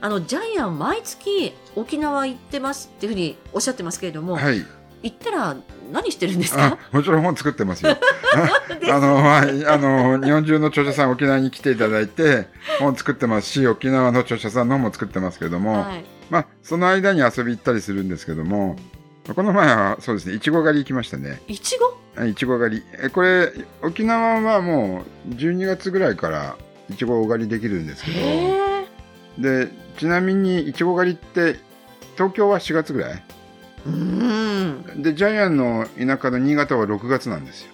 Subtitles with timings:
[0.00, 4.64] あのジャイアン毎月沖縄行ってますっていうふうにおっしゃってますけれども、はい。
[5.02, 5.56] 行ったら
[5.92, 7.96] 何してるんですあか、もちろん本作ってますよ。
[8.90, 12.48] あの、はい、あの、日本中の著者さん沖縄に来ていただいて、
[12.80, 18.76] 本作ってますし、沖縄の著者さんの本も作ってますけども、はい、まあ、その間に遊び行ったりするんですけども、
[19.34, 21.42] この前はそうですね、いちご狩り行きましたね。
[21.46, 22.82] いちごはいいちご狩り。
[23.00, 23.52] え、これ、
[23.82, 26.56] 沖縄はもう12月ぐらいから
[26.90, 28.18] いちごを狩りできるんですけど、
[29.38, 31.58] で、ちなみにいちご狩りって、
[32.14, 33.22] 東京は4月ぐらい？
[33.86, 37.72] うーんで、ジャイアンの田舎の新潟は6月なんですよ。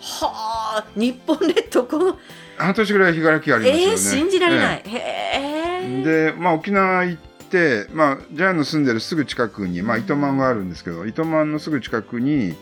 [0.00, 2.18] はあ日本列島この
[2.56, 3.92] 半年ぐらい日がらきがありますよね。
[3.92, 12.54] えー、信じられない、えへええで、まあ沖縄行って、まあジャイアンの住んでるすぐ近くに、まあ糸満があるんですけど、糸満のすぐ近くに、や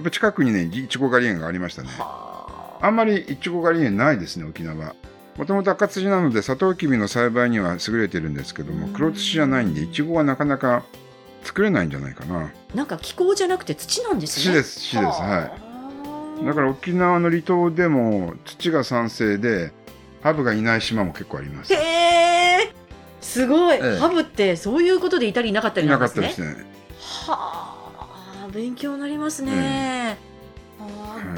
[0.00, 1.90] っぱ近くにね、いちご狩り園がありましたね。
[1.98, 4.94] はあんまりいちご狩り園ないですね、沖縄。
[5.38, 10.84] もともと赤土なので、サトウキビの栽培には優れてるんですけども、黒土じゃないんで、いちごはなかなか
[11.44, 12.46] 作れないんじゃないかな。
[12.46, 15.22] あなんか気候じゃなくて土なんですね土です、土です。
[15.22, 15.50] は
[16.40, 16.42] い。
[16.42, 19.72] いだから沖縄の離島でも土が酸性で
[20.22, 21.72] ハブがいない島も結構あります。
[21.74, 22.72] へえ
[23.20, 26.66] すごい、ええハブってそういうことでいたりいなかったりいなですねなんかったですね。
[27.00, 27.74] は
[28.44, 30.25] あ勉強になりますね、ああはい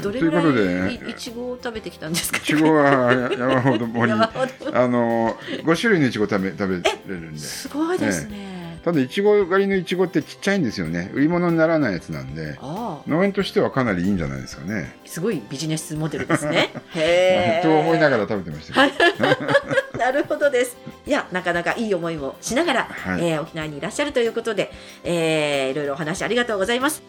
[0.01, 2.37] どれぐらといういことでいいちごを食べてきたんですか？
[2.37, 4.77] いちごは 山ほど森山ほど。
[4.77, 7.39] あの5種類のいちご食べ食べれるんで。
[7.39, 11.09] すごいですね、ただいちご狩りのいちごってちっちゃいんですよね。
[11.13, 12.57] 売り物にならないやつなんで。
[12.61, 14.93] あ農園としてはかなりいいんじゃないですかね。
[15.05, 16.71] あすごいビジネスモデルですね。
[16.95, 17.61] へえ。
[17.63, 18.87] と思いながら食べてました。
[19.97, 20.77] なるほどです。
[21.05, 23.27] いやなかなかいい思いもしながら、はい。
[23.27, 24.71] えー沖縄にいらっしゃるということで、
[25.03, 27.01] えーいろいろお話ありがとうございます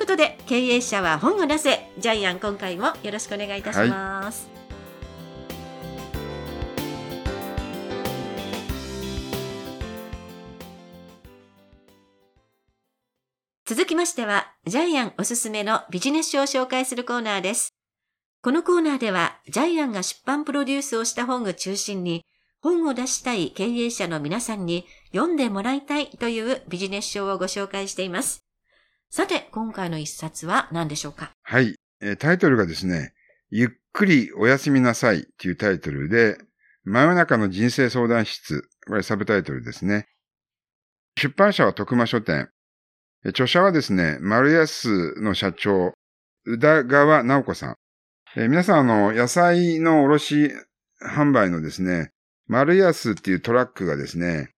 [0.00, 4.48] ことで経営者は本を出せジャイアン今回もよろしくお願いいたします、
[13.66, 17.74] 続きましては、ジャイアンおすすめのビジネス書を紹介するコーナーです。
[18.42, 22.24] このコーナーでは、ジャイアンが出版プロデュースをした本を中心に、
[22.62, 28.49] 本を出したい経営者の皆さんに読んでもらいたいというビジネス書をご紹介しています。
[29.12, 31.32] さて、今回の一冊は何でしょうか？
[31.42, 31.74] はい、
[32.20, 33.12] タイトルがですね、
[33.50, 36.38] ゆっくりおやすみなさいというタイトルで、
[36.84, 38.68] 真夜中の人生相談室。
[38.86, 40.06] これサブタイトルですね。
[41.16, 42.50] 出版社は徳間書店。
[43.26, 45.92] 著者はですね、丸安の社長、
[46.44, 47.76] 宇田川直子さん。
[48.36, 50.52] えー皆さん、あの、野菜の卸
[51.04, 52.12] 販売のですね、
[52.46, 54.52] 丸安っていうトラックがですね、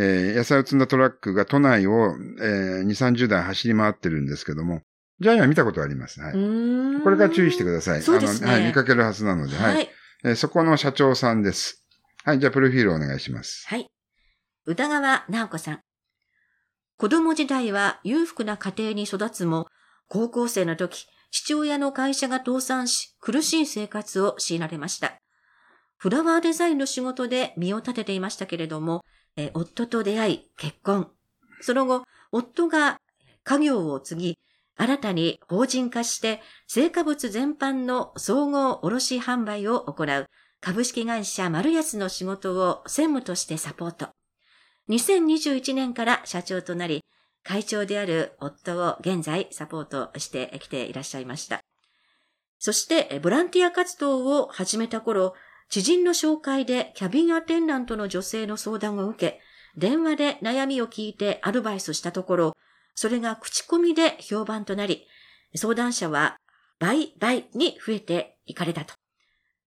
[0.00, 4.82] えー野菜を積んだトラックが都内を、えー2、30台走り回ってるんですけども、
[5.20, 6.20] ジャイアン見たことあります。
[6.20, 6.32] はい。
[7.02, 8.02] これから注意してください。
[8.02, 9.74] そうですねあの、はい、見かけるはずなので、はい。
[9.74, 9.90] はい。
[10.24, 11.84] えーそこの社長さんです。
[12.24, 13.66] はい、じゃあ、プロフィールお願いします。
[13.68, 13.88] はい。
[14.66, 15.80] 宇田川直子さん。
[16.96, 19.66] 子供時代は裕福な家庭に育つも、
[20.08, 25.18] 高校生の時、父親の会社が倒産し、苦しい生活を強いられました。
[25.96, 29.04] フラワーデザインの仕事で身を立てていましたけれども、
[29.38, 31.08] え夫と出会い、結婚。
[31.60, 33.00] その後、夫が
[33.44, 34.38] 家業を継ぎ、
[34.76, 40.26] 新たに法人化して、成果物全般の総合卸販売を行う
[40.60, 44.08] 株式会社マルヤスの仕事を専務としてサポート。
[44.88, 47.04] 2021年から社長となり、
[47.44, 51.60] 会長である夫を現在サポートしてきていらっしゃいました。
[52.58, 55.34] そして、ボランティア活動を始めた頃、
[55.68, 59.40] 知人の紹介でキャビンアテンダントの女性の相談を受け、
[59.76, 62.56] 電話で悩みを聞いてアドバイスしたところ、
[62.94, 65.06] それが口コミで評判となり、
[65.54, 66.38] 相談者は
[66.78, 68.94] 倍々に増えていかれたと。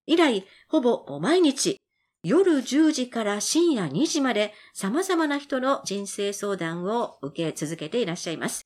[0.08, 1.80] 以来、ほぼ毎日、
[2.24, 8.66] 夜10時から深夜2時まで様々な人の人生相談を受け続けていらっしゃいます。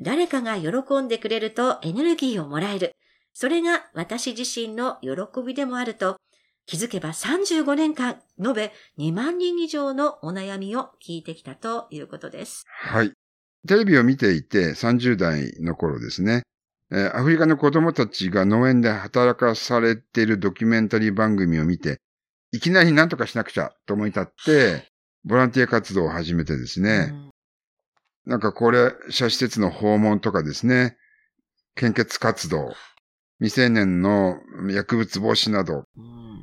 [0.00, 2.92] 誰かが喜んでくれるとエネルギーをもらえる。
[3.32, 5.10] それが私自身の喜
[5.44, 6.16] びでもあると、
[6.66, 12.64] 気づけば35年間、延べ2万人以上のお悩みを聞いてきたということです。
[12.66, 13.12] はい。
[13.68, 16.42] テレビを見ていて30代の頃ですね。
[16.90, 21.98] えーアフリカの子供たちが農園で働かされているドキュメンタリー番組を見て、
[22.52, 24.88] いきなり何とかしなくちゃと思い立って、
[25.24, 27.30] ボランティア活動を始めてですね、うん。
[28.26, 30.96] なんか高齢者施設の訪問とかですね、
[31.74, 32.74] 献血活動、
[33.38, 34.36] 未成年の
[34.70, 36.33] 薬物防止など、うん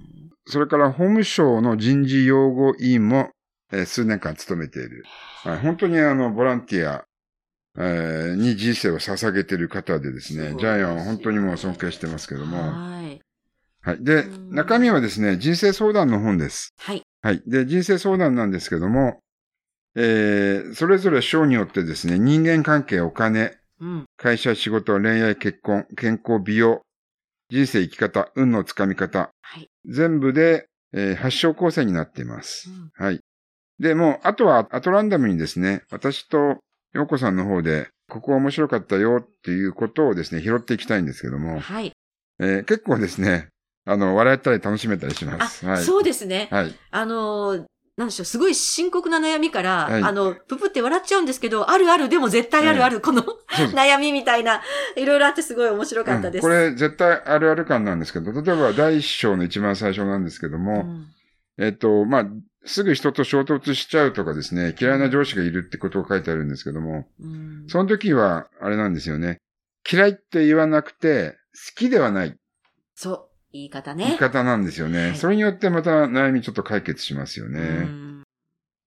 [0.47, 3.29] それから法務省の人事擁護委員も、
[3.71, 5.03] えー数年間務めている。
[5.43, 7.05] はい、本当にあの、ボランティア、
[7.77, 12.57] えーに人生を捧げている方でですね、すジャイアンは本当にもう尊敬してますけども。
[12.57, 13.21] はい。
[13.81, 14.03] はい。
[14.03, 16.73] でう、ん中身はですね、人生相談の本です。
[16.77, 17.01] はい。
[17.21, 17.41] はい。
[17.47, 19.19] で、人生相談なんですけども、
[19.95, 24.05] えー、それぞれ章によってですね、人間関係、お金、うん。
[24.17, 26.81] 会社、仕事、恋愛、結婚、健康、美容、
[27.51, 29.69] 人生、生き方、運のつかみ方、はい。
[29.86, 32.74] 全部で、えー8章構成になっていますう。
[32.74, 33.19] んはい。
[33.80, 36.57] で、もう、あとは、アトランダムにですね、私と、
[36.94, 41.92] 洋子さんの方で、ここ面白かったよっていうことをですね、拾っていきたいんですけども、はい。
[42.39, 43.50] えー結構ですね、
[43.86, 45.65] あの、笑ったり楽しめたりしまあ、す。
[45.65, 45.83] はい。
[45.83, 46.47] そうですね。
[46.51, 46.74] はい。
[46.92, 47.65] あのー、
[47.97, 53.40] なんでしょう、すごい深刻な悩みから、はいあの、ぷぷって笑っちゃうんですけど、あるある、でも絶対あるある、このそうです。
[53.51, 54.62] 悩みみたいな、
[54.95, 56.45] いろいろあってすごい面白かったです。
[56.45, 61.07] うんこれ絶対あるある感なんですけど、例えば第一章の一番最初なんですけどうも、ん
[61.57, 62.25] えっと、まあ、
[62.65, 69.38] すぐ人と衝突しちゃうとかですね、嫌いな上司がいるってことを書いてあるんですけども、うんその時は、あれなんですよね。
[69.92, 72.38] 嫌いって言わなくて、好きではない
[72.95, 74.18] そう、言い方言いね。
[74.18, 75.07] 方なんですよね。
[75.09, 77.59] はいそれによってまた悩みちょっと解決しますようね。
[77.59, 78.24] ん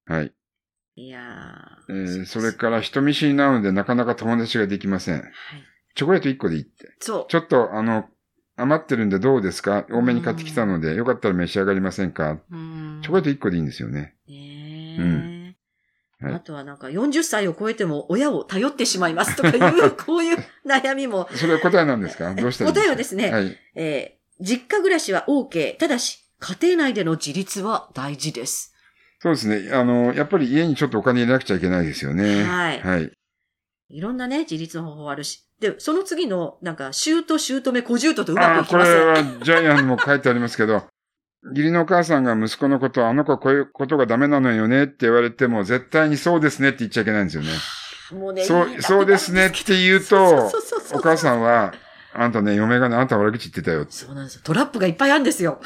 [0.07, 0.33] はい。
[0.97, 1.21] いや
[1.89, 5.15] えーーそれから人見知りなのでなかなか友達ができません。
[5.17, 5.25] はい。
[5.97, 6.95] チョコレート1個でいいって。
[7.01, 7.27] そう。
[7.29, 8.07] ちょっと、あの、
[8.57, 9.87] 余ってるんでどうですか？
[9.91, 12.39] 多めに買ってきたので、よかったら召し上がりませんか？
[12.51, 14.15] うんチョコレート1個でいいんですよね。
[14.29, 15.57] ねうん
[16.23, 21.29] えはいあとはなんか40歳を超えても親を頼ってしまいますとかいう、 こういう悩みも。
[21.35, 22.35] それは答えなんですか？
[22.35, 23.59] どうしたらいい答えはですね、はい。
[23.75, 25.77] えー実家暮らしは OK。
[25.77, 28.74] ただし、家庭内での自立は大事です。
[29.25, 29.71] そうですね。
[29.73, 32.45] あの、やっぱり家にちょっとお金入れなくちゃいけないですよね。
[32.45, 33.11] はいはい。
[33.89, 35.49] いろんなね、自立の方法あるし。
[35.61, 37.63] で、その次の、なんか、姑、姑、小
[37.97, 39.39] 姑とうまああ、これくいきません。
[39.39, 40.85] はジャイアンにも書いてありますけど、
[41.55, 47.49] 義理のお母さんが息子のこと、あの子はこういうことがダメなのよねって言われても、絶対にそうですねって言っちゃいけないんですよね。
[48.13, 50.51] もうねそう、そうですねって言うと
[50.93, 51.73] お母さんは、
[52.17, 53.87] あんたね、嫁がね、あんた悪口言ってたよ。
[53.89, 54.43] そうなんですよ。
[54.45, 55.61] トラップがいっぱいあるんですよ。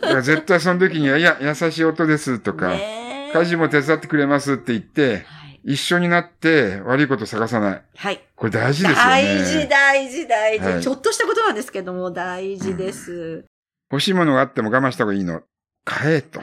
[0.00, 5.60] だから絶対その時には、 いや、優しい音ですとか、ねえ家事も手伝ってくれますって言って、はい。
[5.64, 7.82] 一緒になって悪いこと探さない。
[7.96, 8.20] はい。
[8.36, 9.10] これ大事ですよね。
[9.10, 13.44] 大事、大事、大事、はいちょっとしたことなんですけども、大事です。
[13.90, 15.42] 欲しいものがあっても我慢した方がいいの。
[15.84, 16.40] 買えと。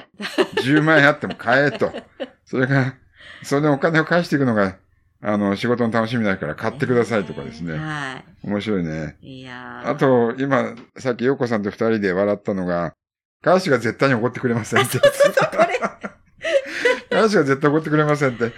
[0.62, 1.92] 10万円あっても買えと。
[2.46, 2.96] それが、
[3.44, 4.75] それでお金を返していくのが、
[5.27, 7.75] あの、仕事の楽しみだから買ってくださいとかですね。
[7.75, 9.18] は面白いね。
[9.24, 9.39] い。
[9.39, 12.94] いやーあ、と、今、さっき洋子さんと二人で笑ったのが、
[13.42, 15.00] 彼氏が絶対に怒ってくれませんって。
[15.01, 15.80] これ、
[17.10, 18.51] 彼氏が絶対怒ってくれませんって。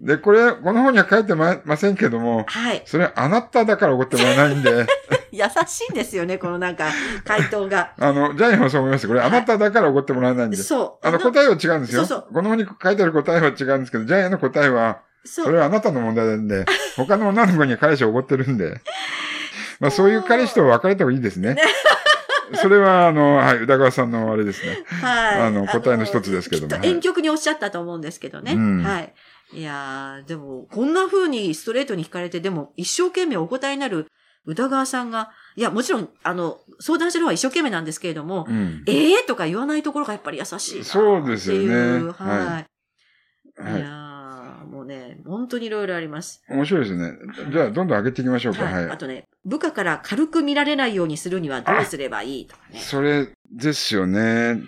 [0.00, 2.82] で、これ、この本には書いてまませんけども、はい。
[2.86, 4.86] それあなただから怒ってもらえないんで、
[5.30, 6.86] 優しいんですよね、このなんか、
[7.24, 7.92] 回答が。
[8.00, 10.56] あの、ジャイアンもそう思いますこれあなただから怒ってもらえないんで。
[10.56, 11.06] そう。
[11.06, 12.06] あの、答えは違うんですよ。
[12.06, 15.44] そうそうこの本に書いてある答えは違うんですけど、ジャイアンの答えは、そ。
[15.44, 16.64] そうれはあなたの問題なんで、
[16.96, 18.80] 他の女の子には彼氏を怒ってるんで、
[19.80, 21.56] まあそういう彼氏と別れた方がいいですね。
[22.54, 24.84] それは、あの、はい、宇田川さんのあれですね。
[24.86, 25.40] はい。
[25.40, 28.52] あの答えの一つですけども遠曲におっしゃったと思うんですけどね。
[28.52, 29.12] うんはい。
[29.52, 34.08] いやー、でも、こんな風にストレートに聞かれて、でも、一生懸命お答えになる
[34.46, 38.82] 宇田川さんが、いや、もちろん、あの、相談してるのは一生懸命なんですけれども、うん。
[38.86, 40.84] ええー、とか言わないところがやっぱり優しい。
[40.84, 42.64] そうですよねは
[43.58, 43.80] い。、はいい。
[43.80, 44.03] や
[44.84, 46.42] うね、本当にいろいろあります。
[46.48, 47.12] 面白いですね。
[47.50, 48.64] じゃあ、どんどん上げていきましょうか。
[48.64, 48.74] はい。
[48.74, 48.90] はい。
[48.90, 52.78] あとね、部下から軽く見られないようにするにはどうすればいいとかね。
[52.78, 54.62] それですよね。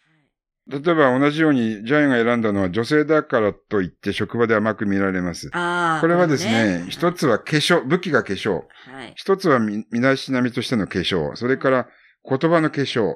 [0.68, 5.48] 例えば同じように、ジャイアンが選んだのは女性だからといって職場で甘く見られます。
[5.52, 6.00] ああ。
[6.00, 8.52] これはですね、こ一つは化粧、武器が化粧。
[8.52, 8.60] は
[9.04, 9.12] い。
[9.14, 11.36] 一つはみ身だしなみとしての化粧。
[11.36, 11.88] それから
[12.28, 13.14] 言葉の化粧。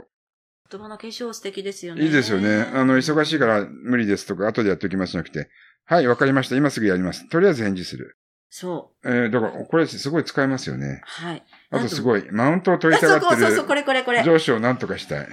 [0.70, 2.04] 言葉の化粧素敵ですよね。
[2.04, 2.70] いいですよね。
[2.72, 5.50] あの、忙しいから無理ですとか、後でやっておきますじゃなくて。
[5.90, 6.54] はい、わかりました。
[6.54, 7.28] 今すぐやります。
[7.28, 8.16] とりあえず返事する。
[8.48, 9.10] そう。
[9.10, 11.00] えー、だから、これすごい使えますよね。
[11.04, 11.42] はい。
[11.68, 12.20] あとすごい。
[12.20, 14.18] い、マウントを取りたがってそうそうそう、るこれこれこれ。
[14.18, 14.24] はい。
[14.24, 15.26] 上司を何とかしたい。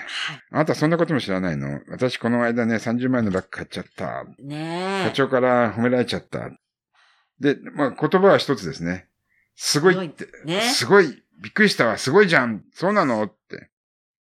[0.51, 1.79] あなたそんなことも知らないの？
[1.89, 4.25] 私この間ね、30万円のバッグ買っちゃった。
[4.39, 5.09] ねえ。
[5.09, 6.49] 課長から褒められちゃった。
[7.39, 9.05] で、まあ、言葉は一つですね。
[9.55, 10.25] すごいって。
[10.43, 11.23] ねすごい。
[11.39, 11.99] びっくりしたわ。
[11.99, 12.63] すごいじゃん。
[12.73, 13.21] そうなの？
[13.21, 13.69] って。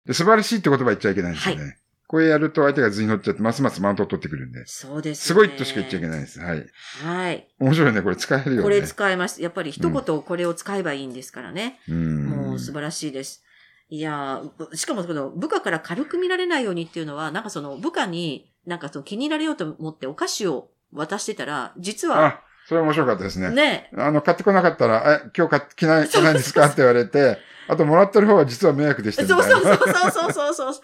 [0.06, 1.78] で素晴らしいって言葉言っちゃいけないんですよね。
[2.12, 4.65] これやると相手が図に乗っちゃって、ますますマウントを取ってくるんで。
[4.68, 5.25] そうです、ね。
[5.27, 6.41] すごいとしか言っちゃいけないです。
[6.41, 6.65] はい。
[7.06, 7.48] はい。
[7.58, 8.01] 面白いね。
[8.01, 8.63] これ使えるよね。
[8.63, 9.41] これ使えます。
[9.41, 11.80] やっぱり一言これを使えばいいんですからね。
[11.88, 12.25] うん。
[12.25, 13.46] もう素晴らしいです。
[13.88, 23.50] いやーしかもこの部下から軽く見られないようにっていうのは、なんかその部下になんかそう気に入られようと思ってお菓子を渡してたら、実は、あ、それ面白かったですね。
[23.51, 26.65] ね、あの、買ってこなかったら、え、今日買ってきない、来ないんですか？
[26.65, 27.38] って言われて、
[27.68, 29.44] あともらってる方は実は迷惑でしたみたいな。
[29.44, 30.82] そうそうそうそうそうそ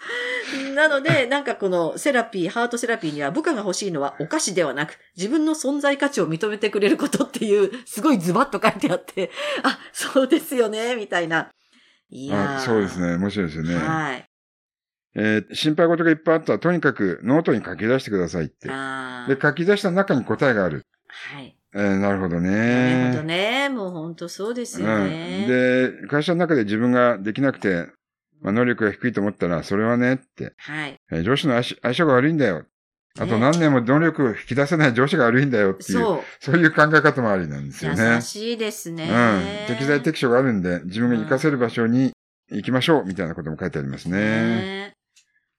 [0.70, 0.74] う。
[0.74, 9.30] なので、なんかこのセラピー、ハートセラピーには部下が欲しいのはお菓子ではなく、自分の存在価値を認めてくれることっていう、すごいズバッと書いてあって、
[9.62, 11.50] あ、そうですよね、みたいな。
[12.10, 13.16] いやそうですね。
[13.18, 13.74] 面白いですよね。
[13.76, 14.24] はい。
[15.14, 18.68] えー心配事がいっぱいあったら、とにかくノートに書き出してくださいって。
[18.68, 20.86] で、書き出した中に答えがある。
[21.08, 21.57] はい。
[21.74, 23.04] えーなるほどなね。
[23.08, 23.68] るほどね。
[23.68, 25.08] もう本当そうですようん。
[25.08, 25.46] ね。
[25.46, 27.86] で、会社の中で自分ができなくて、
[28.40, 30.96] まあ、能力が低いと思ったら、それはねって、はい。
[31.10, 32.64] えー上司の相性が悪いんだよ。
[33.20, 36.20] あとね何年も能力を引き出せない上司が悪いんだよっていう、そう。
[36.40, 38.20] そういう考え方もありなんですよね優。
[38.20, 39.08] しいですね。
[39.10, 39.74] うん。
[39.76, 42.12] 適材適所があるんで、自分が活かせる場所に
[42.50, 44.18] 行きましょう、みたいなことも書いてありますね。
[44.18, 44.94] ね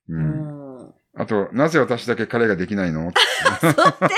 [0.07, 0.13] う。
[0.15, 0.48] うんん。
[1.19, 3.11] あと、なぜ私だけ彼ができないの？
[3.59, 4.15] そうって。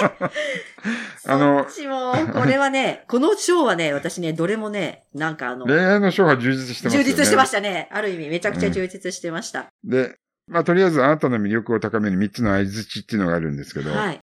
[1.27, 7.05] あのそっちも、これはね、 この章はね、私ね、どれもね、なんかあの、恋愛の章は充実してますよね。
[7.09, 7.89] 充実してましたね。
[7.91, 9.65] ある意味、めちゃくちゃ充実してました。
[9.83, 10.15] で、
[10.47, 14.19] まあ、とりあえずあなたの魅力を高める3つの合図値っていうのがあるんですけど、はい。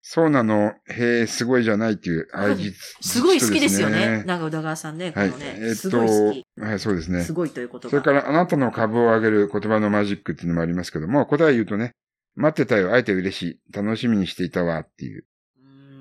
[0.00, 2.72] そうなの、へえ、すごいじゃないっていう合図
[3.02, 4.24] すごい好きですよとね。
[4.26, 5.30] なんか宇田川さんね、こはい。
[5.30, 6.44] のね、えーっすごい好き。
[6.58, 7.32] と、はい、そうですねす。
[7.34, 11.92] ごいということそれから、あなたの株を上げる言葉のマジックっていうのもありますけども、答え言うとね、
[12.34, 15.24] 待ってたよ、会えて嬉しい、楽しみにしていたわっていう。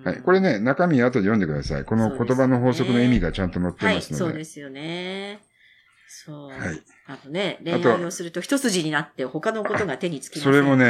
[0.03, 0.21] はい。
[0.21, 1.85] これね、中身後で読んでください。
[1.85, 4.25] この言葉の法則の意味がちゃんと載ってはい、ますので。
[4.25, 5.41] そうですよね。
[6.07, 6.50] そう。
[6.50, 10.85] はいあとね、恋愛をすると一筋になって他のことが手につきませんそれもね、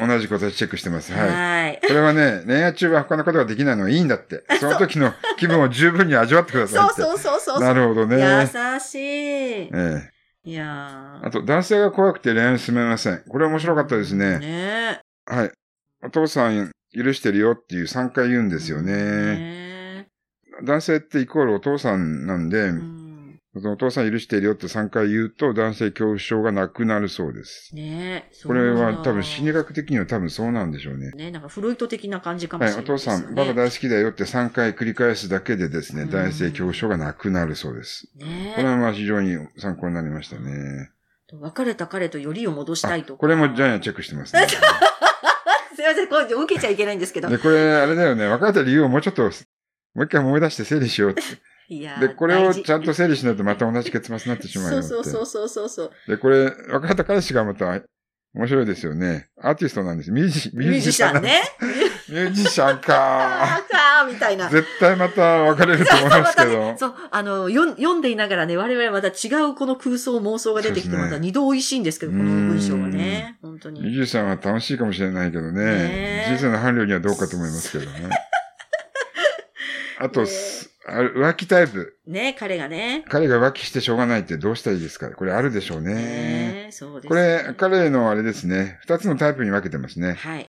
[0.00, 1.14] ね同じことチェックしてます。
[1.14, 1.28] はい。
[1.28, 1.80] はい。
[1.80, 4.44] これはね、恋愛中は他のことができないのはいいんだって。
[4.60, 7.00] その時の気分を十分に味わってくださいって。
[7.00, 7.60] そうそうそうそう。
[7.60, 8.16] なるほどね。
[8.18, 9.00] 優しい。
[9.00, 13.22] ええいやーあと、男性が怖くて恋愛を進めません。
[13.28, 14.38] これ面白かったですね。
[14.38, 15.52] ねはい。
[16.04, 18.92] お父さん許してるよっていう3回言うんですよね。
[18.92, 20.08] ね
[20.64, 23.01] 男性ってイコールお父さんなんで、うん
[23.54, 27.74] そのお父さん許してるよって3回言うと男性恐怖症がなくなるそうです。
[27.74, 31.10] ねこれは多分心理学学的には多分そうなんでしょうね。
[31.12, 33.20] ね、なんかフロイト的な感じかもはい、おしれないですよね。
[33.20, 38.08] 父さん、バカ大好きだよって3回繰り返すだけでですね、うん男性恐怖症がなくなるそうです。
[38.16, 40.90] ねこれはまあ非常に参考になりましたね。
[41.32, 43.20] 別れた彼とよりを戻したいとか。
[43.20, 44.46] これもジャイアンチェックしてますね。
[45.74, 47.28] すいません、これ受けちゃいけないんですけど。
[47.28, 49.28] で、これあれだよね、別れた理由をもうちょっと、も
[50.02, 51.22] う一回思い出して整理しようって。
[51.80, 54.82] で、これをちゃんと整理しないとまた同じ結末になってしまうよ。
[54.82, 55.90] そうそうそうそうそう。
[56.08, 57.82] で、これ、別れた彼氏がまた
[58.34, 59.28] 面白いですよね。
[59.38, 60.10] アーティストなんです。
[60.10, 61.42] ミュージミュージシャンね。
[62.08, 62.80] ミュージシャンあか。
[62.80, 62.86] ー
[63.70, 64.48] かーみたいな。
[64.48, 66.50] 絶対また別れると思いますけど。
[66.72, 73.36] ね、そう、あの、読んでいながらね、我々はまた違うこの空想妄想が出てきて、また二度美味しいんですけど、この文章はね。
[73.42, 73.94] 本当ミューに。
[73.96, 75.64] ジシャンは楽しいかもしれないけどね。
[75.64, 78.08] ね人生の伴侶にはどうかと思いますけどね。
[80.02, 81.96] あと、浮気タイプ。
[82.08, 83.04] ね、彼がね。
[83.08, 85.08] 彼が浮気してしょうがないってどうしたらいいですか？
[85.10, 85.94] これあるでしょうね。
[85.94, 87.08] ねそうです。
[87.08, 88.78] これ、彼のあれですね。
[88.82, 90.14] 二つのタイプに分けてますね。
[90.14, 90.46] はい。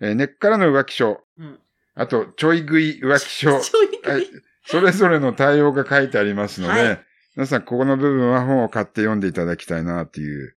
[0.00, 1.20] えー根っからの浮気症。
[1.38, 1.60] うん。
[1.94, 3.60] あと、ちょい食い浮気症。
[3.62, 4.26] ちょいはい。
[4.66, 7.00] それぞれの対応が書いてありますので、はい
[7.36, 10.56] 皆さん、ここの部分は本を買って読んでいただきたいなっていう。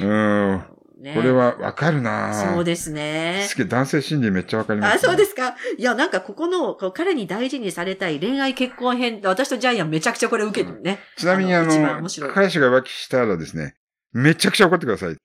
[0.00, 0.73] うーん。
[1.04, 3.46] ねこれはわかるなそうですね。
[3.48, 5.54] 好き、男性心理めっちゃわかります、あ、そうですか？
[5.76, 10.98] いや、なんかここの、こう彼に大事にされたい恋愛結婚編、私とジャイアンめちゃくちゃこれ受けてるね。
[11.16, 13.74] ちなみにああの彼氏が浮気したらですね、
[14.12, 15.16] めちゃくちゃ怒ってください。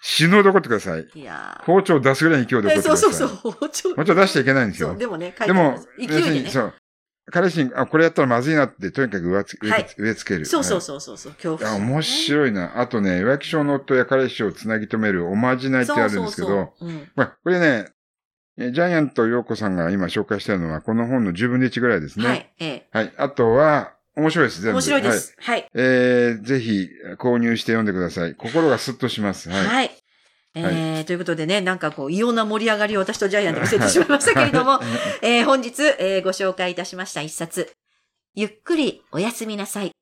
[0.00, 1.06] 死ぬほど怒ってください。
[1.12, 3.12] いやー包丁出すぐらいの勢いで怒ってえください。
[3.12, 3.52] そうそうそう。
[3.52, 4.94] 包丁包丁出しちゃいけないんですよ。
[4.94, 6.50] でもね、でも勢いでね。
[6.50, 6.74] そう。
[7.30, 10.46] 彼氏に、あ、これやったらまずいなって、とにかく植えつ植えはい植え付ける。
[10.46, 10.80] そうそうう。
[10.80, 12.80] そうそうそう、恐怖あ、心、面白いな。
[12.80, 16.74] あとね、浮気症の夫や彼氏をつなぎ止めるおまじないってあるんですけど、
[17.14, 17.88] まあ、これね、
[18.58, 22.26] えジャイアント陽子さんが今紹介してるのは、この本の10分の1ぐらいですね。
[22.26, 22.88] はい、ええ。
[22.92, 23.12] はい。
[23.16, 24.78] あとは、面白いです、全部。
[24.78, 25.36] 面白いです。
[25.38, 25.68] はい。
[25.74, 28.34] えー、ぜひ購入して読んでください。
[28.34, 29.48] 心がスッとします。
[29.48, 29.64] はい。
[29.64, 29.90] はい。
[30.66, 34.80] えーということでね、なんかこう、異様な盛り上がりを私とジャイアンで見せてしまいましたけれども、
[35.22, 37.72] えー本日、えーご紹介いたしました一冊。
[38.34, 39.92] ゆっくりおやすみなさい。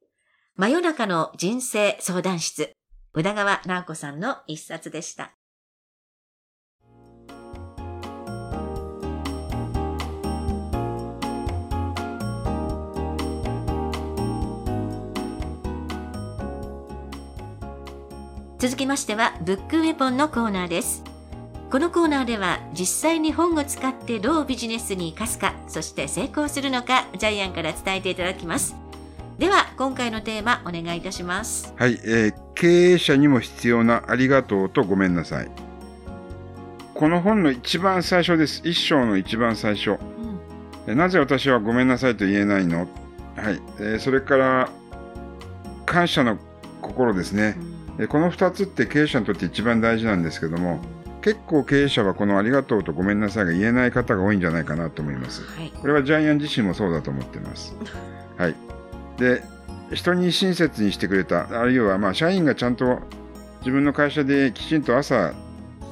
[0.56, 2.72] 真夜中の人生相談室。
[3.14, 5.35] 宇田川直子さんの一冊でした。
[18.66, 21.04] 続きましては、ブックウェポンのコーナーです。
[21.70, 28.74] このコーナーでは実際に本を使ってどうビジネスに生かすか、そして成功するのか、ジャイアンから伝えていただきます。
[29.38, 31.72] では、今回のテーマお願いいたします。
[31.76, 35.48] はい、えー経営者にも必要なありがとうとごめんなさい。
[36.94, 38.62] この本の一番最初です。
[38.64, 39.90] 一章の一番最初。
[39.90, 39.98] うん
[40.88, 42.88] えなぜ私はごめんなさいと言えないの？
[43.36, 43.62] はい。
[43.78, 44.68] えーそれから、
[45.84, 46.36] 感謝の
[46.82, 47.56] 心ですね。
[47.56, 47.75] え
[48.08, 50.80] この二つって経営者にとって一番大事なんですけども、
[51.22, 55.42] 結構経営者はこのありがとうとごめんなさいが言えない方が多いんじゃないかなと思います。
[55.42, 55.70] はい。
[55.70, 57.74] これはジャイアン自身もそうだと思っています。
[58.36, 58.54] はい。
[59.18, 59.42] で、
[59.92, 63.00] 人に親切にしてくれた、あるいはまあ社員がちゃんと
[63.60, 65.34] 自分の会社できちんと朝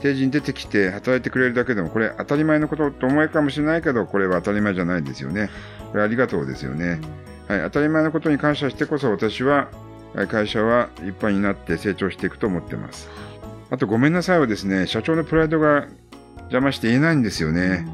[0.00, 5.48] 定時に出てきて働いてくれるだけでもこれ当たり前のことと思えるかもしれないけどこれは当たり前じゃないですよね。
[5.90, 7.00] これありがとうですよね。
[7.48, 9.83] はい、当たり前のことに感謝してこそ私ははい
[10.28, 13.08] 会社は立派になって成長していくと思ってます。
[13.70, 15.86] あとごめんなさいはですね、社長のプライドが
[16.42, 17.86] 邪魔して言えないんですよね。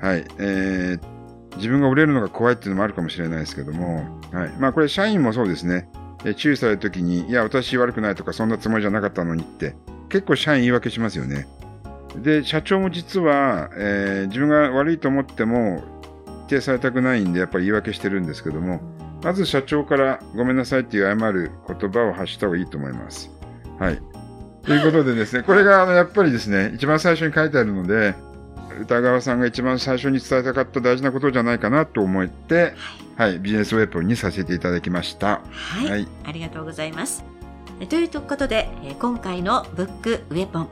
[0.00, 1.10] はい、えー
[1.56, 4.52] 自分が折れるのが怖いっていうのもあるかもしれないですけども、はい。
[4.58, 5.88] まあこれ社員もそうですね。
[6.36, 9.74] 注意されるときに、いや、私悪くないとか、そんなつもりじゃなかったのにって、
[10.10, 11.48] 結構社員言い訳しますよね。
[12.16, 15.82] で、社長も実は、えー自分が悪いと思っても、
[16.46, 18.80] 否定されたくないんで、やっぱり言い訳してるんですけども、
[19.22, 23.30] まず社長からごめんなさいっていう謝る言葉を発した方がいいと思います。
[23.78, 24.00] はい。
[24.62, 28.14] ということでですね、これがあのやっぱりですね、一番最初に書いてあるので、
[28.80, 32.74] 歌川さんが一番最初に伝えたかった大事なことじゃないかなと思って、
[33.16, 35.40] はい、ビジネスウェポンにさせていただきました。
[35.50, 37.24] はい、はいありがとうございます。
[37.80, 40.68] えということで、えー今回のブックウェポン、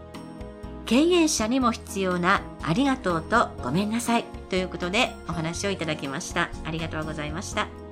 [0.87, 6.51] 経営者にも必要なありがとうとごめんなさいということでお話をいただきました。
[6.65, 7.88] ありがとうございました。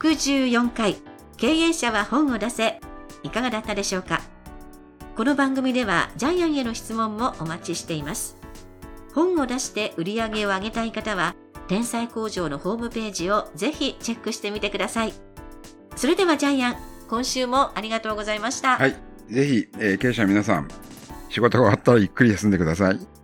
[0.00, 0.96] 114回
[1.36, 2.80] 経営者は本を出せ
[3.24, 4.20] いかがだったでしょうか？
[5.16, 8.36] この番組ではジャイアンへの質問もお待ちしています
[9.12, 11.34] 本を出して売り上げを上げたい方は
[11.66, 15.12] 天才工場のホームページをぜひチェックしてみてください
[15.96, 16.76] それではジャイアン
[17.08, 18.94] 今週もありがとうございました、はい。
[19.28, 20.68] ぜひ、えー経営者の皆さん、
[21.28, 23.17] 仕事が終わったらゆっくり休んでください。